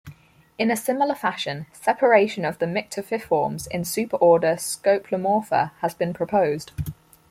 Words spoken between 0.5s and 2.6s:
In a similar fashion, separation of